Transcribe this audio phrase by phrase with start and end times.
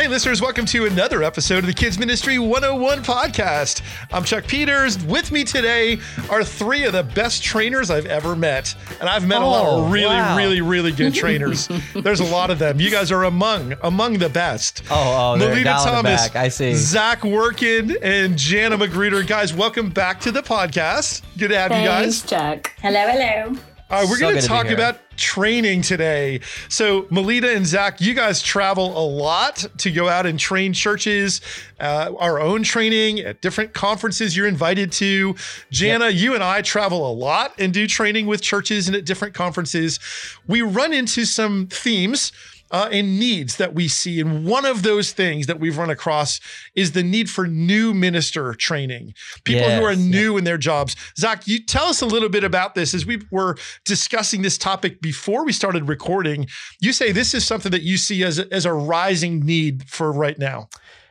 [0.00, 3.82] Hey, listeners, welcome to another episode of the Kids Ministry 101 podcast.
[4.10, 4.96] I'm Chuck Peters.
[5.04, 5.98] With me today
[6.30, 8.74] are three of the best trainers I've ever met.
[8.98, 10.38] And I've met oh, a lot of oh, really, wow.
[10.38, 11.68] really, really good trainers.
[11.94, 12.80] There's a lot of them.
[12.80, 14.84] You guys are among among the best.
[14.90, 16.72] Oh, oh, Melita Thomas, I see.
[16.76, 19.22] Zach Workun, and Jana Magruder.
[19.22, 21.20] Guys, welcome back to the podcast.
[21.36, 22.22] Good to have Thanks, you guys.
[22.22, 22.72] Chuck.
[22.80, 23.54] Hello, hello.
[23.90, 26.42] All right, we're so going to talk about training today.
[26.68, 31.40] So, Melita and Zach, you guys travel a lot to go out and train churches,
[31.80, 35.34] uh, our own training at different conferences you're invited to.
[35.72, 36.14] Jana, yep.
[36.14, 39.98] you and I travel a lot and do training with churches and at different conferences.
[40.46, 42.30] We run into some themes
[42.70, 44.20] uh, and needs that we see.
[44.20, 46.40] And one of those things that we've run across
[46.74, 50.38] is the need for new minister training, people yes, who are new yeah.
[50.38, 50.96] in their jobs.
[51.16, 55.00] Zach, you tell us a little bit about this as we were discussing this topic
[55.00, 56.46] before we started recording.
[56.80, 60.12] You say this is something that you see as a, as a rising need for
[60.12, 60.68] right now.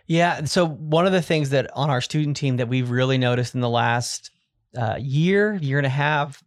[0.07, 0.45] Yeah.
[0.45, 3.61] So one of the things that on our student team that we've really noticed in
[3.61, 4.31] the last
[4.75, 6.41] uh, year, year and a half,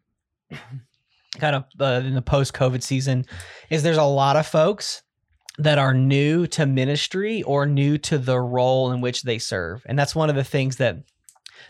[1.39, 3.25] kind of uh, in the post COVID season
[3.71, 5.02] is there's a lot of folks
[5.59, 9.83] that are new to ministry or new to the role in which they serve.
[9.87, 10.97] And that's one of the things that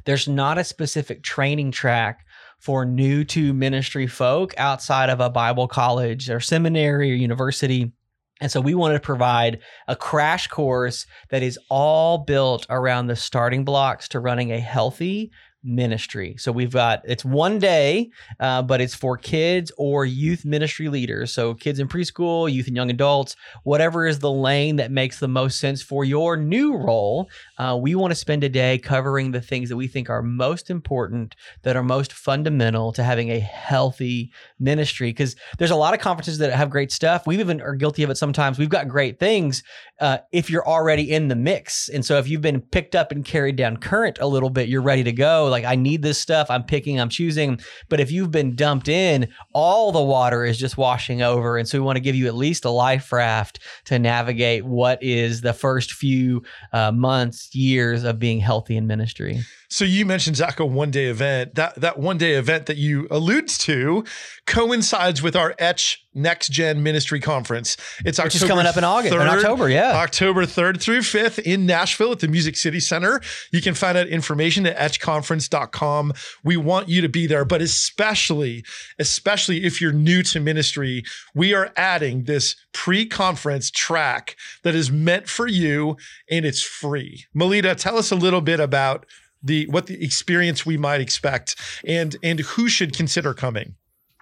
[0.05, 2.25] there's not a specific training track
[2.59, 7.93] for new to ministry folk outside of a Bible college or seminary or university.
[8.41, 13.17] And so we wanted to provide a crash course that is all built around the
[13.17, 15.33] starting blocks to running a healthy,
[15.65, 16.35] ministry.
[16.39, 18.11] So we've got it's one day,
[18.41, 21.33] uh, but it's for kids or youth ministry leaders.
[21.33, 25.29] So kids in preschool, youth and young adults, whatever is the lane that makes the
[25.29, 27.29] most sense for your new role.
[27.63, 30.69] Uh, we want to spend a day covering the things that we think are most
[30.69, 35.11] important, that are most fundamental to having a healthy ministry.
[35.11, 37.25] Because there's a lot of conferences that have great stuff.
[37.25, 38.59] We even are guilty of it sometimes.
[38.59, 39.63] We've got great things
[40.01, 43.25] uh, if you're already in the mix, and so if you've been picked up and
[43.25, 46.51] carried down current a little bit, you're ready to go like I need this stuff.
[46.51, 47.61] I'm picking, I'm choosing.
[47.89, 51.57] But if you've been dumped in, all the water is just washing over.
[51.57, 55.01] And so we want to give you at least a life raft to navigate what
[55.01, 59.41] is the first few uh, months, years of being healthy in ministry.
[59.73, 61.55] So you mentioned Zach a one day event.
[61.55, 64.05] That that one day event that you allude to
[64.47, 67.79] coincides with our Etch Next Gen Ministry Conference.
[68.05, 71.01] It's Which October is coming up in August, 3rd, in October, yeah, October third through
[71.01, 73.23] fifth in Nashville at the Music City Center.
[73.51, 76.13] You can find out information at etchconference.com.
[76.45, 78.67] We want you to be there, but especially,
[78.99, 81.03] especially if you're new to ministry,
[81.35, 85.97] we are adding this pre-conference track that is meant for you
[86.31, 87.25] and it's free.
[87.33, 89.07] Melita, tell us a little bit about
[89.43, 93.75] the what the experience we might expect and and who should consider coming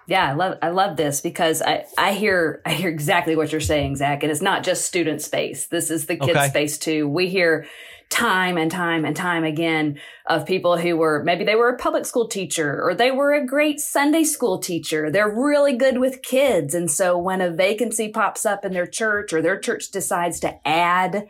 [0.07, 3.61] yeah i love i love this because i i hear i hear exactly what you're
[3.61, 6.47] saying zach and it's not just student space this is the kids okay.
[6.47, 7.65] space too we hear
[8.11, 12.05] time and time and time again of people who were maybe they were a public
[12.05, 15.09] school teacher or they were a great Sunday school teacher.
[15.09, 16.75] They're really good with kids.
[16.75, 20.67] And so when a vacancy pops up in their church or their church decides to
[20.67, 21.29] add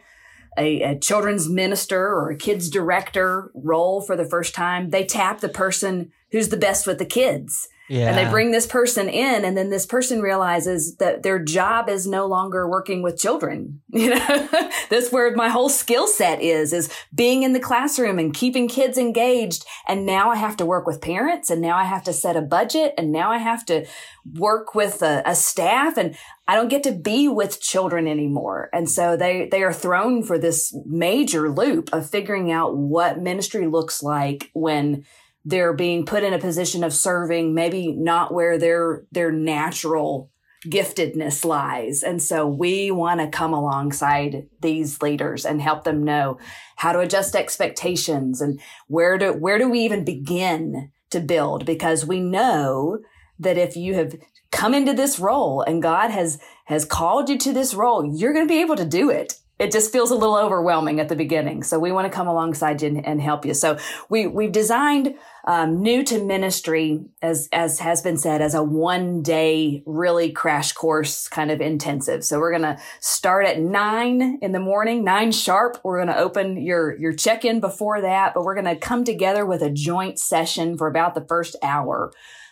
[0.58, 5.40] a, a, children's minister or a kids director role for the first time, they tap
[5.40, 7.68] the person who's the best with the kids.
[7.92, 8.08] Yeah.
[8.08, 12.08] And they bring this person in and then this person realizes that their job is
[12.08, 13.82] no longer working with children.
[14.02, 14.50] You know,
[14.90, 18.98] that's where my whole skill set is, is being in the classroom and keeping kids
[18.98, 19.64] engaged.
[19.88, 22.42] And now I have to work with parents and now I have to set a
[22.42, 23.86] budget and now I have to
[24.34, 26.16] work with a, a staff and
[26.48, 28.70] I don't get to be with children anymore.
[28.74, 33.68] And so they, they are thrown for this major loop of figuring out what ministry
[33.68, 35.06] looks like when
[35.44, 40.30] they're being put in a position of serving maybe not where their their natural
[40.66, 42.04] giftedness lies.
[42.04, 46.38] And so we want to come alongside these leaders and help them know
[46.76, 51.66] how to adjust expectations and where do where do we even begin to build?
[51.66, 53.00] Because we know
[53.40, 54.16] that if you have
[54.52, 58.46] come into this role and God has has called you to this role you're going
[58.46, 61.62] to be able to do it it just feels a little overwhelming at the beginning.
[61.62, 63.54] So we want to come alongside you and, and help you.
[63.54, 63.78] So
[64.10, 65.14] we we've designed
[65.46, 70.72] um, new to ministry as as has been said as a one day really crash
[70.74, 72.26] course kind of intensive.
[72.26, 75.80] So we're gonna start at nine in the morning, nine sharp.
[75.84, 79.62] We're gonna open your your check in before that, but we're gonna come together with
[79.62, 82.12] a joint session for about the first hour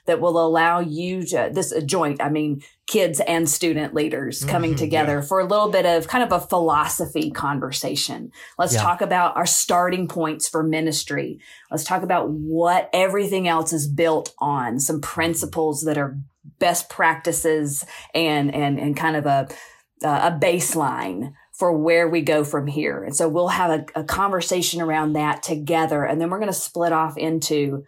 [0.09, 4.71] that will allow you to this a joint i mean kids and student leaders coming
[4.71, 5.21] mm-hmm, together yeah.
[5.21, 8.81] for a little bit of kind of a philosophy conversation let's yeah.
[8.81, 11.39] talk about our starting points for ministry
[11.71, 15.09] let's talk about what everything else is built on some mm-hmm.
[15.09, 16.17] principles that are
[16.57, 19.47] best practices and and and kind of a
[20.03, 23.03] uh, a baseline for where we go from here.
[23.03, 26.05] And so we'll have a, a conversation around that together.
[26.05, 27.83] And then we're going to split off into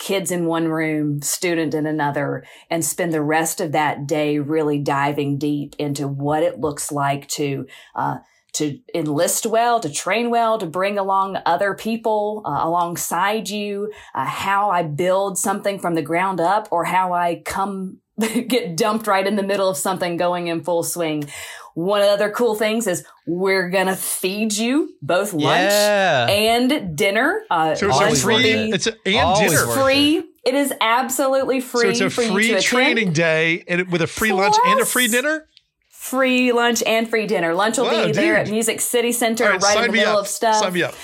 [0.00, 4.78] kids in one room, student in another, and spend the rest of that day really
[4.78, 8.16] diving deep into what it looks like to, uh,
[8.54, 14.24] to enlist well, to train well, to bring along other people uh, alongside you, uh,
[14.24, 17.98] how I build something from the ground up or how I come
[18.48, 21.28] get dumped right in the middle of something going in full swing.
[21.74, 26.26] One of the other cool things is we're gonna feed you both lunch yeah.
[26.28, 27.42] and dinner.
[27.50, 28.72] Uh, so it's free.
[28.72, 29.66] It's a, and dinner.
[29.66, 30.24] free.
[30.44, 31.94] It is absolutely free.
[31.94, 35.08] So it's a free training day and with a free Plus, lunch and a free
[35.08, 35.46] dinner.
[35.90, 37.54] Free lunch and free dinner.
[37.54, 38.16] Lunch will wow, be dude.
[38.16, 40.20] there at Music City Center, right, right in the middle up.
[40.20, 40.56] of stuff.
[40.56, 40.94] Sign me up.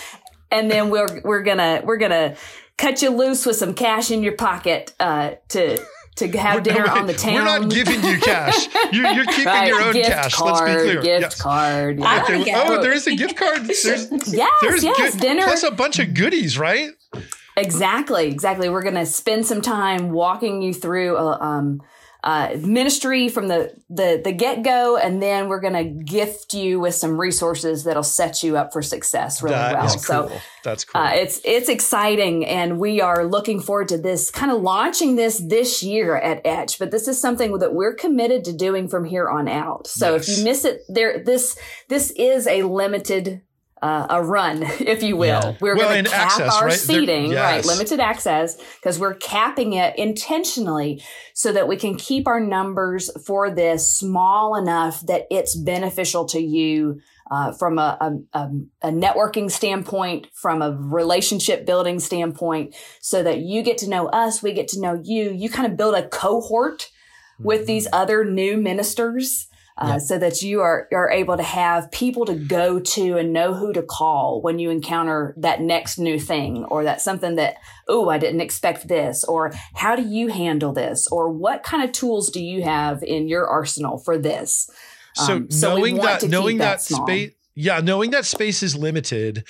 [0.51, 2.37] And then we're we're gonna we're gonna
[2.79, 5.79] cut you loose with some cash in your pocket uh, to
[6.17, 7.35] to have dinner on the town.
[7.35, 8.69] We're not giving you cash.
[8.93, 10.35] You're, you're keeping right, your own cash.
[10.35, 11.03] Card, Let's be clear.
[11.03, 11.41] Gift yes.
[11.41, 11.99] card.
[11.99, 12.23] Yeah.
[12.23, 12.53] Okay.
[12.55, 13.65] Oh, there is a gift card.
[13.67, 13.85] There's,
[14.33, 16.91] yes, there's yes, good, dinner plus a bunch of goodies, right?
[17.57, 18.69] Exactly, exactly.
[18.69, 21.83] We're going to spend some time walking you through a, um,
[22.27, 26.81] uh, ministry from the the, the get go, and then we're going to gift you
[26.81, 29.89] with some resources that'll set you up for success really that well.
[29.91, 31.01] so that's cool.
[31.01, 35.39] Uh, it's it's exciting, and we are looking forward to this kind of launching this
[35.39, 36.81] this year at Etch.
[36.81, 39.87] But this is something that we're committed to doing from here on out.
[39.87, 40.29] So yes.
[40.29, 41.57] if you miss it, there this
[41.89, 43.43] this is a limited
[43.83, 45.27] uh, a run, if you will.
[45.27, 45.57] Yeah.
[45.61, 46.73] We're well, going to cap access, our right?
[46.73, 47.43] seating, yes.
[47.43, 47.65] right?
[47.65, 51.03] Limited access, because we're capping it intentionally
[51.35, 56.41] so that we can keep our numbers for this small enough that it's beneficial to
[56.41, 57.01] you
[57.31, 57.99] uh, from a,
[58.33, 58.51] a,
[58.83, 64.45] a, networking standpoint, from a relationship building standpoint, so that you get to know us,
[64.45, 65.33] we get to know you.
[65.33, 67.45] You kind of build a cohort mm-hmm.
[67.45, 72.25] with these other new ministers uh, so that you are, are able to have people
[72.25, 76.65] to go to and know who to call when you encounter that next new thing
[76.65, 77.57] or that something that,
[77.87, 81.93] oh, I didn't expect this, or how do you handle this, or what kind of
[81.93, 84.71] tools do you have in your arsenal for this?
[85.15, 89.45] So, um, so knowing that, knowing that, that space, yeah, knowing that space is limited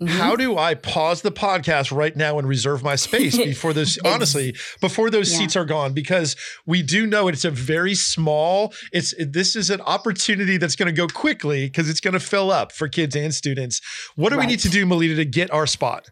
[0.00, 0.16] Mm-hmm.
[0.16, 4.54] How do I pause the podcast right now and reserve my space before those honestly
[4.80, 5.38] before those yeah.
[5.38, 6.36] seats are gone because
[6.66, 10.92] we do know it's a very small it's this is an opportunity that's going to
[10.92, 13.80] go quickly because it's going to fill up for kids and students.
[14.14, 14.46] What do right.
[14.46, 16.10] we need to do Melita to get our spot?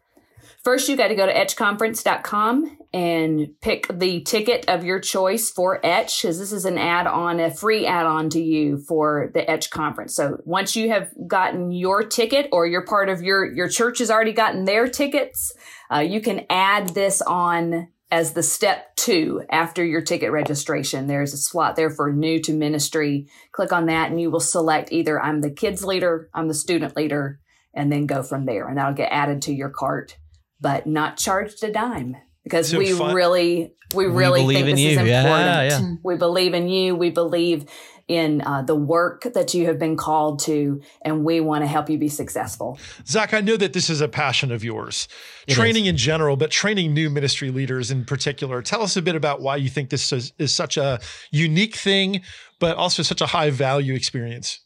[0.66, 5.78] First, you got to go to etchconference.com and pick the ticket of your choice for
[5.86, 9.48] Etch, because this is an add on, a free add on to you for the
[9.48, 10.16] Etch conference.
[10.16, 14.10] So once you have gotten your ticket or your part of your, your church has
[14.10, 15.52] already gotten their tickets,
[15.88, 21.06] uh, you can add this on as the step two after your ticket registration.
[21.06, 23.28] There's a slot there for new to ministry.
[23.52, 26.96] Click on that and you will select either I'm the kids leader, I'm the student
[26.96, 27.38] leader,
[27.72, 28.66] and then go from there.
[28.66, 30.16] And that'll get added to your cart
[30.60, 33.14] but not charged a dime because so we fun.
[33.14, 34.90] really, we really we think this you.
[34.90, 35.24] is important.
[35.24, 35.94] Yeah, yeah.
[36.02, 36.94] We believe in you.
[36.94, 37.66] We believe
[38.08, 41.90] in uh, the work that you have been called to, and we want to help
[41.90, 42.78] you be successful.
[43.04, 45.08] Zach, I know that this is a passion of yours,
[45.48, 45.90] it training is.
[45.90, 48.62] in general, but training new ministry leaders in particular.
[48.62, 51.00] Tell us a bit about why you think this is, is such a
[51.32, 52.22] unique thing,
[52.60, 54.60] but also such a high value experience.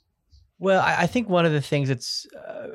[0.59, 2.67] Well, I, I think one of the things that's uh,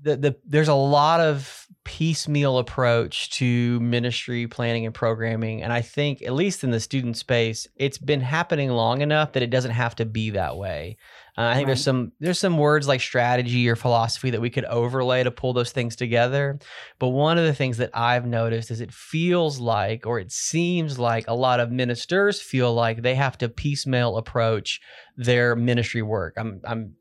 [0.00, 5.62] the, the there's a lot of piecemeal approach to ministry planning and programming.
[5.62, 9.42] And i think at least in the student space it's been happening long enough that
[9.42, 10.98] it doesn't have to be that way.
[11.38, 11.68] Uh, i think right.
[11.68, 15.54] there's some there's some words like strategy or philosophy that we could overlay to pull
[15.54, 16.58] those things together.
[16.98, 20.98] But one of the things that i've noticed is it feels like or it seems
[20.98, 24.78] like a lot of ministers feel like they have to piecemeal approach
[25.16, 26.34] their ministry work.
[26.36, 26.96] I'm i'm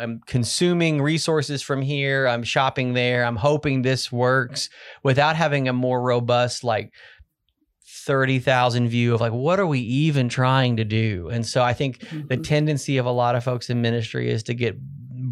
[0.00, 2.26] I'm consuming resources from here.
[2.26, 3.24] I'm shopping there.
[3.24, 4.68] I'm hoping this works
[5.02, 6.92] without having a more robust like
[8.04, 11.28] 30,000 view of like what are we even trying to do?
[11.30, 12.26] And so I think mm-hmm.
[12.26, 14.76] the tendency of a lot of folks in ministry is to get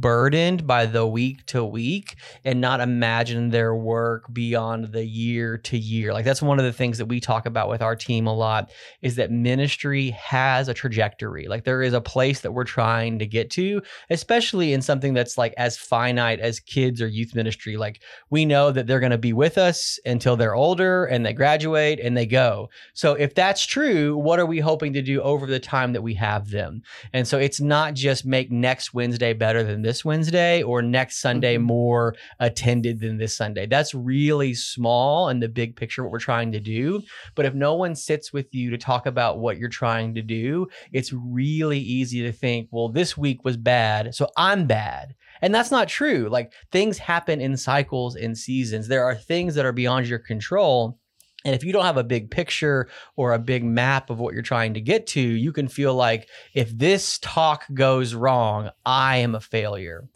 [0.03, 5.79] burdened by the week to week and not imagine their work beyond the year to
[5.79, 6.13] year.
[6.13, 8.71] Like that's one of the things that we talk about with our team a lot
[9.01, 11.47] is that ministry has a trajectory.
[11.47, 13.81] Like there is a place that we're trying to get to,
[14.11, 17.77] especially in something that's like as finite as kids or youth ministry.
[17.77, 21.33] Like we know that they're going to be with us until they're older and they
[21.33, 22.69] graduate and they go.
[22.93, 26.15] So if that's true, what are we hoping to do over the time that we
[26.15, 26.83] have them?
[27.13, 31.21] And so it's not just make next Wednesday better than this this Wednesday or next
[31.21, 31.67] Sunday mm-hmm.
[31.67, 33.67] more attended than this Sunday.
[33.67, 37.03] That's really small in the big picture what we're trying to do.
[37.35, 40.69] But if no one sits with you to talk about what you're trying to do,
[40.93, 45.15] it's really easy to think, well, this week was bad, so I'm bad.
[45.43, 46.29] And that's not true.
[46.31, 48.89] Like things happen in cycles in seasons.
[48.89, 50.99] There are things that are beyond your control
[51.45, 54.43] and if you don't have a big picture or a big map of what you're
[54.43, 59.35] trying to get to, you can feel like if this talk goes wrong, I am
[59.35, 60.09] a failure.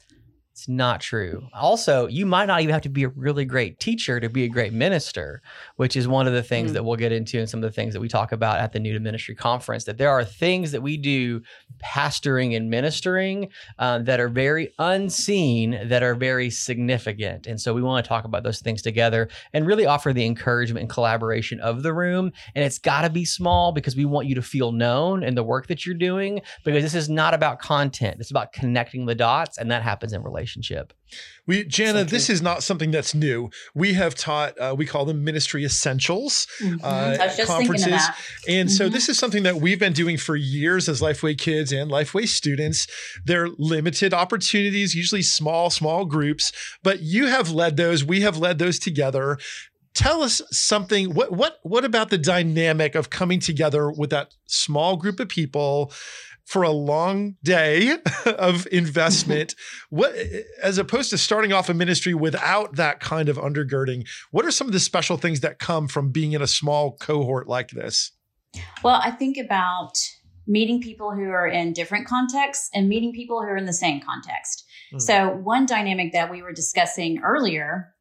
[0.56, 1.46] It's not true.
[1.52, 4.48] Also, you might not even have to be a really great teacher to be a
[4.48, 5.42] great minister,
[5.76, 6.75] which is one of the things mm.
[6.75, 8.80] that we'll get into and some of the things that we talk about at the
[8.80, 9.84] New to Ministry conference.
[9.84, 11.42] That there are things that we do
[11.84, 17.46] pastoring and ministering uh, that are very unseen, that are very significant.
[17.46, 20.84] And so we want to talk about those things together and really offer the encouragement
[20.84, 22.32] and collaboration of the room.
[22.54, 25.44] And it's got to be small because we want you to feel known in the
[25.44, 29.58] work that you're doing because this is not about content, it's about connecting the dots,
[29.58, 30.92] and that happens in relationships relationship.
[31.46, 33.50] We, Jana, this is not something that's new.
[33.74, 36.78] We have taught, uh, we call them ministry essentials mm-hmm.
[36.82, 38.02] uh, conferences.
[38.48, 38.76] And mm-hmm.
[38.76, 42.26] so this is something that we've been doing for years as Lifeway kids and Lifeway
[42.26, 42.86] students.
[43.24, 48.04] They're limited opportunities, usually small, small groups, but you have led those.
[48.04, 49.38] We have led those together
[49.94, 54.94] tell us something what what what about the dynamic of coming together with that small
[54.94, 55.90] group of people
[56.46, 59.54] for a long day of investment.
[59.90, 60.14] What
[60.62, 64.66] as opposed to starting off a ministry without that kind of undergirding what are some
[64.66, 68.12] of the special things that come from being in a small cohort like this?
[68.82, 69.92] Well i think about
[70.46, 74.00] meeting people who are in different contexts and meeting people who are in the same
[74.00, 74.64] context.
[74.94, 75.00] Mm.
[75.00, 77.92] so one dynamic that we were discussing earlier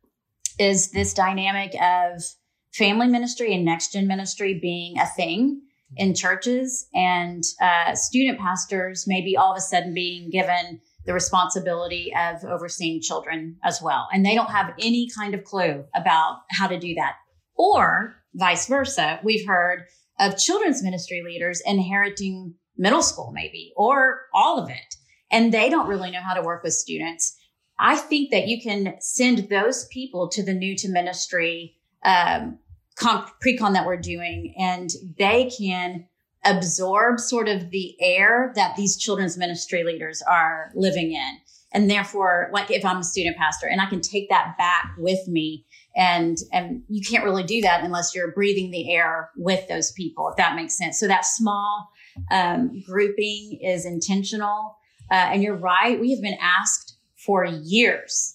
[0.59, 2.23] is this dynamic of
[2.71, 5.61] family ministry and next gen ministry being a thing
[5.95, 12.11] in churches and uh, student pastors maybe all of a sudden being given the responsibility
[12.17, 14.07] of overseeing children as well.
[14.11, 17.13] And they don't have any kind of clue about how to do that.
[17.55, 19.19] Or vice versa.
[19.23, 19.83] We've heard
[20.19, 24.95] of children's ministry leaders inheriting middle school, maybe, or all of it.
[25.31, 27.37] And they don't really know how to work with students.
[27.77, 32.59] I think that you can send those people to the new to ministry um,
[32.95, 36.05] pre-con that we're doing and they can
[36.45, 41.37] absorb sort of the air that these children's ministry leaders are living in.
[41.73, 45.27] And therefore like if i'm a student pastor and i can take that back with
[45.27, 49.91] me and and you can't really do that unless you're breathing the air with those
[49.91, 50.99] people if that makes sense.
[50.99, 51.89] So that small
[52.31, 54.77] um, grouping is intentional.
[55.11, 58.34] Uh, and you're right we have been asked for years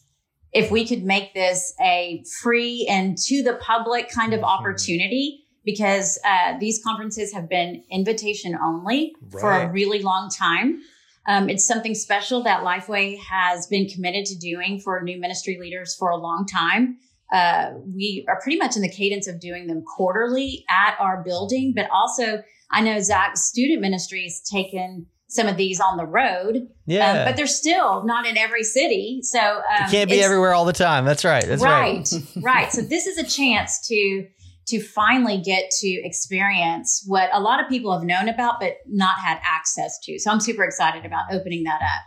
[0.52, 6.18] if we could make this a free and to the public kind of opportunity because
[6.24, 9.40] uh, these conferences have been invitation only right.
[9.40, 10.80] for a really long time.
[11.28, 15.94] Um, it's something special that Lifeway has been committed to doing for new ministry leaders
[15.98, 16.96] for a long time.
[17.32, 21.72] Uh, we are pretty much in the cadence of doing them quarterly at our building,
[21.76, 22.42] but also
[22.72, 26.56] I know Zach's student ministry has taken some of these on the road.
[26.56, 27.12] Um, yeah.
[27.12, 29.20] Um, but they're still not in every city.
[29.22, 31.04] So um, you can't be everywhere all the time.
[31.04, 31.44] That's right.
[31.44, 32.06] That's right.
[32.12, 32.22] Right.
[32.42, 32.72] right.
[32.72, 34.26] So this is a chance to
[34.66, 39.18] to finally get to experience what a lot of people have known about but not
[39.18, 40.18] had access to.
[40.18, 42.02] So I'm super excited about opening that up.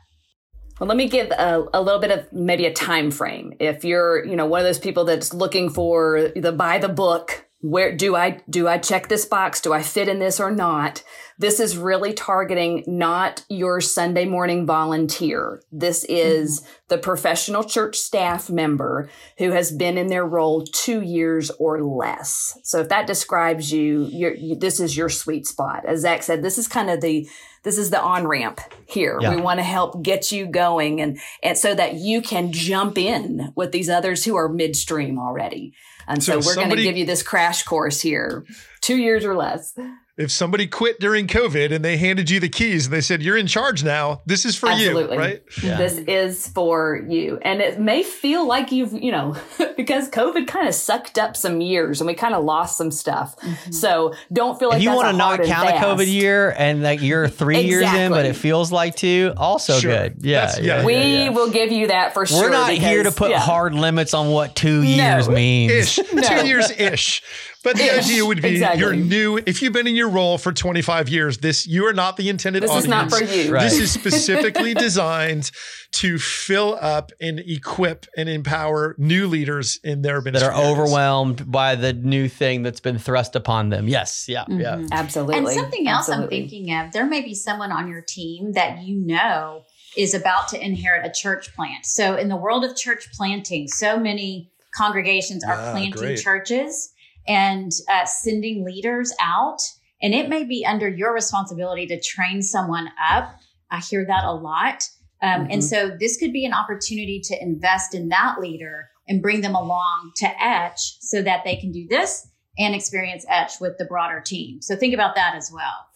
[0.80, 3.54] Well, let me give a, a, little bit of maybe a time frame.
[3.60, 7.46] If you're, you know, one of those people that's looking for the buy the book
[7.64, 9.62] where do I do I check this box?
[9.62, 11.02] Do I fit in this or not?
[11.40, 15.64] This is really targeting not your Sunday morning volunteer.
[15.72, 16.70] This is mm-hmm.
[16.90, 22.60] the professional church staff member who has been in their role 2 years or less.
[22.64, 25.86] So if that describes you, you this is your sweet spot.
[25.86, 27.30] As Zach said, this is kind of the
[27.64, 29.18] this is the on ramp here.
[29.22, 29.36] Yeah.
[29.36, 33.54] We want to help get you going and, and so that you can jump in
[33.56, 35.74] with these others who are midstream already.
[36.08, 38.46] And so, so we're going to give you this crash course here,
[38.82, 39.78] two years or less
[40.16, 43.38] if somebody quit during COVID and they handed you the keys and they said, You're
[43.38, 45.16] in charge now, this is for Absolutely.
[45.16, 45.44] you, right?
[45.64, 45.78] Yeah.
[45.78, 47.40] This is for you.
[47.42, 49.36] And it may feel like you've, you know,
[49.78, 53.36] because COVID kind of sucked up some years and we kind of lost some stuff.
[53.40, 53.72] Mm-hmm.
[53.72, 57.02] So don't feel like if you want to not count a COVID year and like
[57.02, 57.70] you're three exactly.
[57.70, 59.92] years in, but it feels like two, also sure.
[59.92, 60.18] good.
[60.20, 62.44] Yeah, yeah, yeah, We yeah, will give you that for sure.
[62.44, 65.34] We're not because, here to put hard limits on what two years no.
[65.34, 65.72] means.
[65.72, 66.00] Ish.
[66.14, 66.22] No.
[66.22, 67.24] Two years ish.
[67.64, 68.82] But the idea would be exactly.
[68.82, 69.38] you're new.
[69.38, 72.62] If you've been in your role for 25 years, this you are not the intended
[72.64, 72.86] this audience.
[72.86, 73.54] This is not for you.
[73.54, 73.64] Right.
[73.64, 75.50] This is specifically designed
[75.94, 81.50] to fill up and equip and empower new leaders in their business that are overwhelmed
[81.50, 83.88] by the new thing that's been thrust upon them.
[83.88, 84.60] Yes, yeah, mm-hmm.
[84.60, 85.38] yeah, absolutely.
[85.38, 86.44] And something else Absolutely.
[86.44, 89.64] I'm thinking of: there may be someone on your team that you know
[89.96, 91.86] is about to inherit a church plant.
[91.86, 96.20] So, in the world of church planting, so many congregations are planting great.
[96.20, 96.93] churches
[97.28, 99.62] and uh, sending leaders out.
[100.02, 103.40] And it may be under your responsibility to train someone up.
[103.72, 104.90] I hear that a lot.
[105.22, 105.52] Um, mm-hmm.
[105.52, 109.56] And so, this could be an opportunity to invest in that leader and bring them
[109.56, 112.28] along to Etch so that they can do this
[112.58, 114.62] and experience Etch with the broader team.
[114.62, 115.88] So, think about that as well.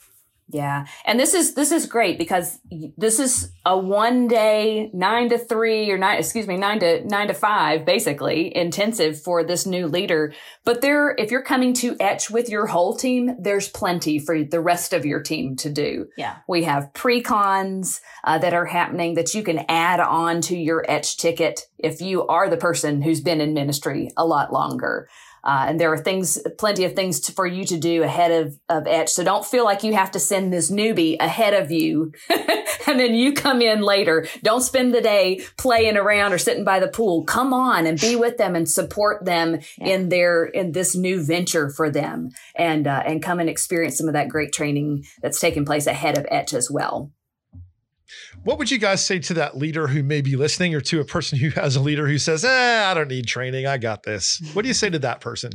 [0.49, 0.85] Yeah.
[1.03, 2.59] And this is, this is great because
[2.97, 7.27] this is a one day, nine to three or nine, excuse me, nine to nine
[7.27, 10.33] to five, basically intensive for this new leader.
[10.63, 14.61] But there, if you're coming to etch with your whole team, there's plenty for the
[14.61, 16.07] rest of your team to do.
[16.17, 16.37] Yeah.
[16.47, 21.17] We have pre-cons uh, that are happening that you can add on to your etch
[21.17, 25.09] ticket if you are the person who's been in ministry a lot longer.
[25.47, 28.59] Uh, and there are things, plenty of things to, for you to do ahead of,
[28.67, 29.09] of Etch.
[29.09, 33.15] So don't feel like you have to send this newbie ahead of you and then
[33.15, 34.27] you come in later.
[34.43, 37.23] Don't spend the day playing around or sitting by the pool.
[37.23, 39.87] Come on and be with them and support them yeah.
[39.87, 44.07] in their, in this new venture for them and, uh, and come and experience some
[44.07, 47.13] of that great training that's taking place ahead of Etch as well.
[48.43, 51.05] What would you guys say to that leader who may be listening or to a
[51.05, 53.67] person who has a leader who says, eh, I don't need training.
[53.67, 54.41] I got this.
[54.53, 55.51] What do you say to that person?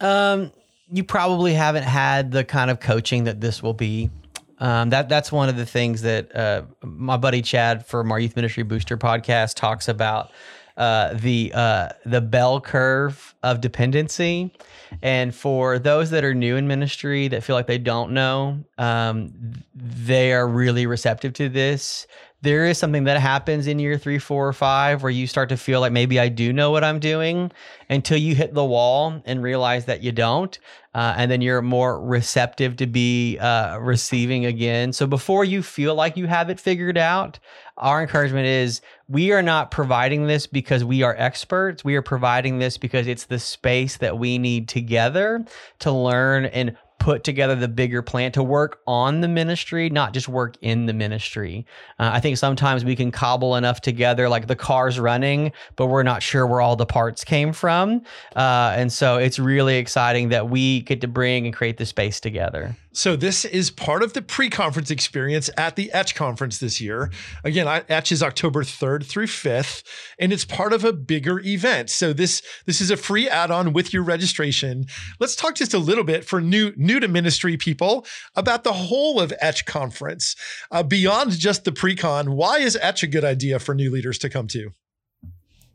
[0.00, 0.50] Um,
[0.90, 4.10] you probably haven't had the kind of coaching that this will be.
[4.58, 8.36] Um, that that's one of the things that uh, my buddy Chad from our Youth
[8.36, 10.30] Ministry Booster podcast talks about
[10.76, 14.52] uh, the uh, the bell curve of dependency.
[15.00, 19.32] And for those that are new in ministry that feel like they don't know, um,
[19.74, 22.06] they are really receptive to this
[22.42, 25.56] there is something that happens in year three, four, or five where you start to
[25.56, 27.52] feel like maybe I do know what I'm doing
[27.88, 30.58] until you hit the wall and realize that you don't.
[30.94, 34.92] Uh, and then you're more receptive to be uh, receiving again.
[34.92, 37.38] So before you feel like you have it figured out,
[37.78, 41.84] our encouragement is we are not providing this because we are experts.
[41.84, 45.44] We are providing this because it's the space that we need together
[45.78, 50.28] to learn and put together the bigger plan to work on the ministry, not just
[50.28, 51.66] work in the ministry.
[51.98, 56.04] Uh, I think sometimes we can cobble enough together, like the car's running, but we're
[56.04, 58.02] not sure where all the parts came from.
[58.36, 62.20] Uh, and so it's really exciting that we get to bring and create the space
[62.20, 62.76] together.
[62.94, 67.10] So this is part of the pre-conference experience at the Etch conference this year.
[67.42, 69.82] Again, Etch is October 3rd through 5th,
[70.18, 71.88] and it's part of a bigger event.
[71.88, 74.84] So this this is a free add-on with your registration.
[75.18, 79.20] Let's talk just a little bit for new new to ministry people about the whole
[79.20, 80.36] of Etch conference.
[80.70, 84.28] Uh, beyond just the pre-con, why is Etch a good idea for new leaders to
[84.28, 84.70] come to?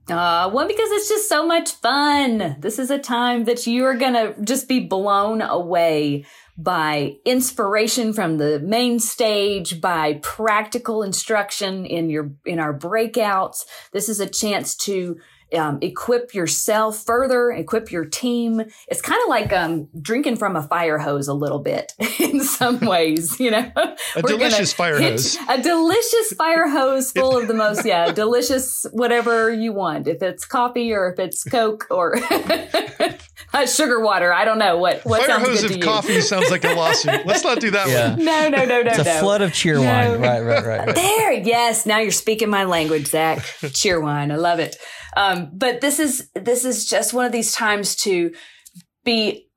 [0.10, 2.56] Uh, one, because it's just so much fun.
[2.60, 6.26] This is a time that you are going to just be blown away
[6.58, 13.64] by inspiration from the main stage, by practical instruction in your, in our breakouts.
[13.94, 15.18] This is a chance to
[15.56, 18.62] um, equip yourself further, equip your team.
[18.88, 22.80] It's kind of like um, drinking from a fire hose a little bit in some
[22.80, 23.72] ways, you know.
[24.16, 25.38] a delicious fire hose.
[25.50, 30.08] A delicious fire hose full of the most, yeah, delicious whatever you want.
[30.08, 32.18] If it's coffee or if it's Coke or
[33.68, 34.34] sugar water.
[34.34, 37.26] I don't know what what fire hose of coffee sounds like a lawsuit.
[37.26, 38.10] Let's not do that yeah.
[38.12, 38.26] one.
[38.26, 38.92] No, no, no, no.
[38.92, 39.82] It's a flood of cheer no.
[39.82, 40.20] wine.
[40.22, 40.96] Right, right, right, right.
[40.96, 41.86] There, yes.
[41.86, 43.40] Now you're speaking my language, Zach.
[43.40, 44.32] Cheerwine.
[44.32, 44.76] I love it.
[45.16, 48.34] Um, Um, but this is this is just one of these times to
[49.04, 49.50] be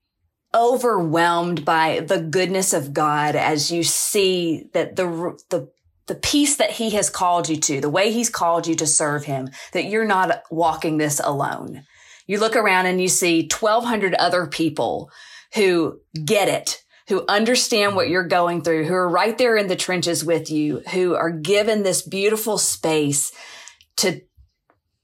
[0.55, 5.71] overwhelmed by the goodness of God as you see that the the
[6.07, 9.25] the peace that he has called you to, the way he's called you to serve
[9.25, 11.85] him, that you're not walking this alone.
[12.27, 15.11] You look around and you see 1200 other people
[15.55, 19.77] who get it, who understand what you're going through, who are right there in the
[19.77, 23.31] trenches with you, who are given this beautiful space
[23.99, 24.21] to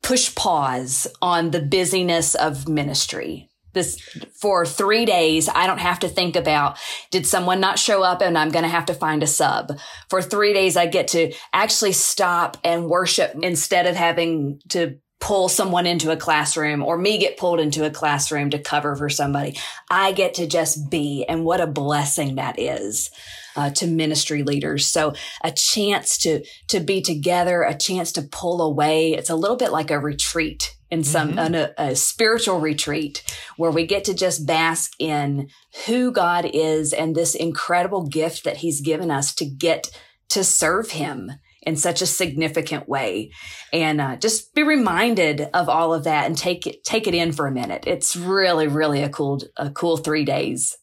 [0.06, 3.48] push pause on the busyness of ministry.
[3.72, 4.00] This
[4.40, 6.78] for three days, I don't have to think about,
[7.10, 9.76] did someone not show up and I'm going to have to find a sub.
[10.08, 15.48] For three days, I get to actually stop and worship instead of having to pull
[15.48, 19.58] someone into a classroom or me get pulled into a classroom to cover for somebody.
[19.90, 21.24] I get to just be.
[21.28, 23.10] And what a blessing that is
[23.56, 24.86] uh, to ministry leaders.
[24.86, 29.14] So a chance to, to be together, a chance to pull away.
[29.14, 31.54] It's a little bit like a retreat in some mm-hmm.
[31.54, 33.24] a, a, spiritual retreat
[33.56, 35.48] where we get to just bask in
[35.86, 39.90] who God is and this incredible gift that he's given us to get
[40.28, 41.32] to serve him
[41.66, 43.32] in such a significant way.
[43.72, 47.32] And uh, just be reminded of all of that and take it take it in
[47.32, 47.84] for a minute.
[47.86, 50.78] It's really really a cool a cool three days.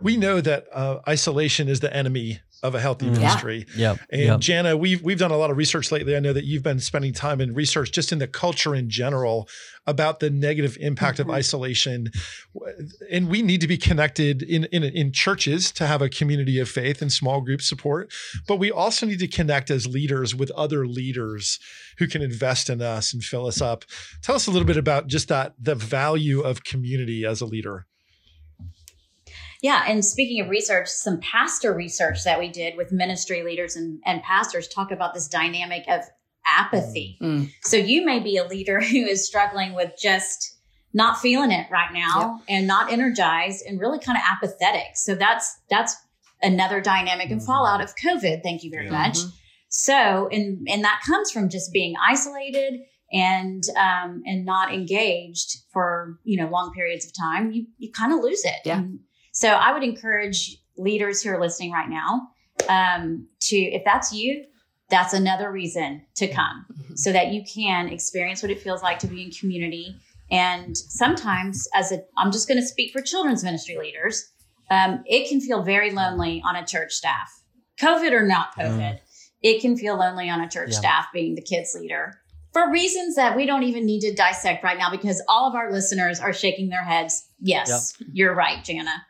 [0.00, 3.12] We know that uh, isolation is the enemy of a healthy mm.
[3.12, 3.66] ministry.
[3.76, 3.96] Yeah.
[4.10, 4.40] And yep.
[4.40, 6.16] Jana, we've we've done a lot of research lately.
[6.16, 9.48] I know that you've been spending time in research just in the culture in general
[9.86, 11.28] about the negative impact mm-hmm.
[11.28, 12.10] of isolation.
[13.10, 16.68] And we need to be connected in, in in churches to have a community of
[16.68, 18.12] faith and small group support.
[18.46, 21.58] But we also need to connect as leaders with other leaders
[21.98, 23.84] who can invest in us and fill us up.
[24.22, 27.86] Tell us a little bit about just that the value of community as a leader.
[29.62, 29.84] Yeah.
[29.86, 34.22] And speaking of research, some pastor research that we did with ministry leaders and, and
[34.22, 36.02] pastors talk about this dynamic of
[36.46, 37.16] apathy.
[37.22, 37.50] Mm.
[37.62, 40.58] So you may be a leader who is struggling with just
[40.92, 42.46] not feeling it right now yep.
[42.48, 44.96] and not energized and really kind of apathetic.
[44.96, 45.96] So that's that's
[46.42, 48.42] another dynamic and fallout of COVID.
[48.42, 48.90] Thank you very yeah.
[48.90, 49.18] much.
[49.18, 49.30] Mm-hmm.
[49.68, 52.80] So and and that comes from just being isolated
[53.12, 57.52] and um, and not engaged for you know long periods of time.
[57.52, 58.60] You you kind of lose it.
[58.64, 58.78] Yeah.
[58.78, 59.00] And,
[59.32, 62.28] so I would encourage leaders who are listening right now
[62.68, 64.44] um, to, if that's you,
[64.88, 66.94] that's another reason to come mm-hmm.
[66.94, 69.96] so that you can experience what it feels like to be in community.
[70.30, 74.30] And sometimes, as a, I'm just going to speak for children's ministry leaders,
[74.70, 77.42] um, it can feel very lonely on a church staff,
[77.80, 78.78] COVID or not COVID.
[78.78, 79.00] Mm.
[79.42, 80.78] It can feel lonely on a church yeah.
[80.78, 82.21] staff being the kids leader
[82.52, 85.72] for reasons that we don't even need to dissect right now because all of our
[85.72, 87.26] listeners are shaking their heads.
[87.40, 88.08] Yes, yep.
[88.12, 89.04] you're right, Jana.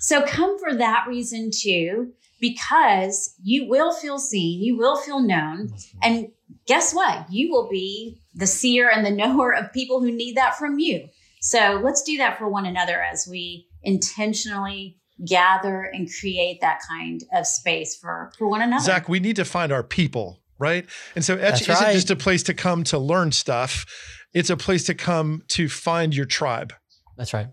[0.00, 5.70] So come for that reason too, because you will feel seen, you will feel known.
[6.02, 6.28] And
[6.66, 7.30] guess what?
[7.30, 11.08] You will be the seer and the knower of people who need that from you.
[11.40, 17.22] So let's do that for one another as we intentionally gather and create that kind
[17.32, 18.84] of space for, for one another.
[18.84, 20.86] Zach, we need to find our people right?
[21.14, 21.92] And so Etch isn't right.
[21.92, 23.86] just a place to come to learn stuff,
[24.32, 26.72] it's a place to come to find your tribe.
[27.16, 27.48] That's right.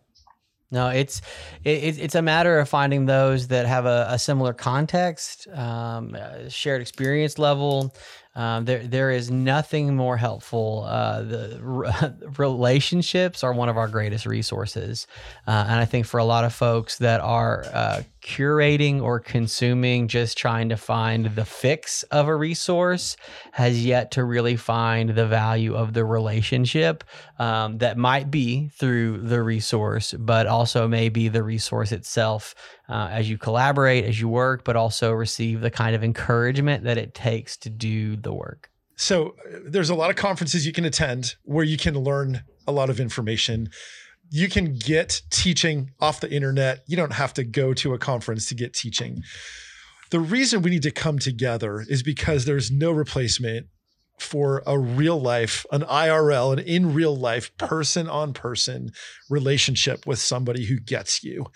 [0.72, 1.22] No, it's
[1.64, 6.18] it, it's a matter of finding those that have a, a similar context, um,
[6.50, 7.94] shared experience level,
[8.36, 10.86] um, there, there is nothing more helpful.
[10.88, 15.06] Uh, the r- relationships are one of our greatest resources,
[15.46, 20.08] uh, and I think for a lot of folks that are uh, curating or consuming,
[20.08, 23.18] just trying to find the fix of a resource,
[23.52, 27.04] has yet to really find the value of the relationship
[27.38, 32.56] um, that might be through the resource, but also maybe the resource itself
[32.90, 36.98] uh, as you collaborate, as you work, but also receive the kind of encouragement that
[36.98, 38.70] it takes to do the work.
[38.96, 42.72] So uh, there's a lot of conferences you can attend where you can learn a
[42.72, 43.70] lot of information.
[44.36, 46.84] You can get teaching off the internet.
[46.88, 49.22] You don't have to go to a conference to get teaching.
[50.10, 53.68] The reason we need to come together is because there's no replacement
[54.18, 58.90] for a real life, an IRL, an in real life, person on person
[59.34, 61.48] relationship with somebody who gets you.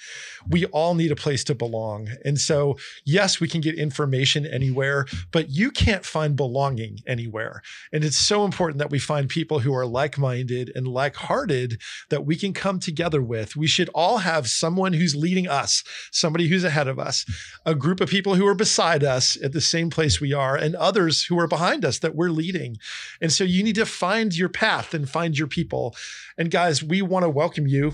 [0.50, 2.10] We all need a place to belong.
[2.26, 7.62] And so, yes, we can get information anywhere, but you can't find belonging anywhere.
[7.94, 11.80] And it's so important that we find people who are like minded and like hearted
[12.10, 13.56] that we can come together with.
[13.56, 17.26] We should all have someone who's leading us, somebody who's ahead of us,
[17.66, 20.76] a group of people who are beside us at the same place we are, and
[20.76, 22.78] others who are behind us that we're leading.
[23.22, 25.96] And so, you need to find your path and find your people.
[26.38, 27.94] And guys, we want to welcome you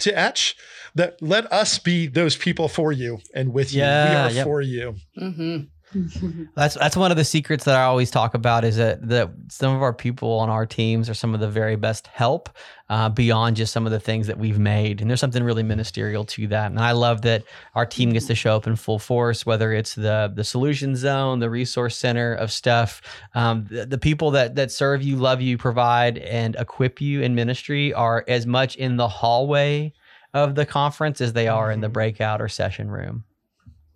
[0.00, 0.56] to etch
[0.94, 4.10] that let us be those people for you and with yeah, you.
[4.10, 4.44] We are yep.
[4.44, 4.96] for you.
[5.18, 5.64] Mm-hmm.
[6.54, 9.74] that's that's one of the secrets that I always talk about is that that some
[9.74, 12.50] of our people on our teams are some of the very best help
[12.90, 16.24] uh, beyond just some of the things that we've made, and there's something really ministerial
[16.24, 16.70] to that.
[16.70, 19.94] And I love that our team gets to show up in full force, whether it's
[19.94, 23.00] the the solution zone, the resource center of stuff.
[23.34, 27.34] Um, the, the people that that serve you, love you, provide, and equip you in
[27.34, 29.92] ministry are as much in the hallway
[30.34, 31.94] of the conference as they are in the mm-hmm.
[31.94, 33.24] breakout or session room.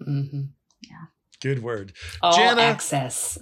[0.01, 0.43] Mm-hmm.
[1.43, 1.93] Good word.
[2.23, 3.37] All Jana, access.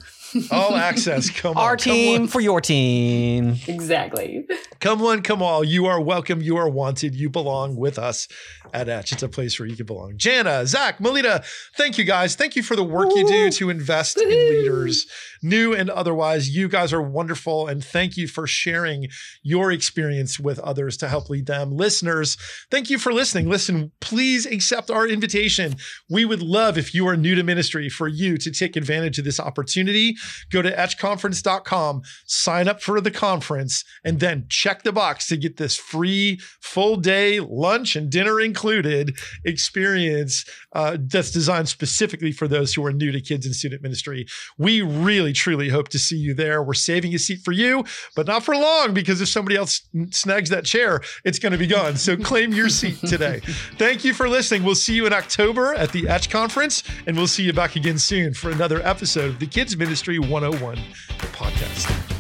[0.51, 1.31] All access.
[1.31, 1.63] Come on.
[1.63, 3.57] Our team for your team.
[3.67, 4.47] Exactly.
[4.81, 5.63] Come one, come all.
[5.65, 6.41] You are welcome.
[6.43, 7.15] You are wanted.
[7.15, 8.29] You belong with us
[8.73, 9.13] at Etch.
[9.13, 10.17] It's a place where you can belong.
[10.17, 11.43] Jana, Zach, Melita,
[11.77, 12.37] thank you guys.
[12.37, 15.07] Thank you for the work you do to invest in leaders
[15.43, 16.55] new and otherwise.
[16.55, 17.67] You guys are wonderful.
[17.67, 19.09] And thank you for sharing
[19.43, 21.73] your experience with others to help lead them.
[21.73, 22.37] Listeners,
[22.71, 23.49] thank you for listening.
[23.49, 25.77] Listen, please accept our invitation.
[26.09, 29.25] We would love if you are new to ministry for you to take advantage of
[29.25, 30.17] this opportunity.
[30.51, 35.57] Go to etchconference.com, sign up for the conference, and then check the box to get
[35.57, 42.75] this free full day lunch and dinner included experience uh, that's designed specifically for those
[42.75, 44.27] who are new to kids and student ministry.
[44.59, 46.63] We really truly hope to see you there.
[46.63, 50.51] We're saving a seat for you, but not for long because if somebody else snags
[50.51, 51.97] that chair, it's going to be gone.
[51.97, 53.41] So claim your seat today.
[53.79, 54.65] Thank you for listening.
[54.65, 57.99] We'll see you in October at the Etch Conference, and we'll see you back again
[57.99, 60.77] soon for another episode of the Kids Ministry 101
[61.33, 62.20] podcast.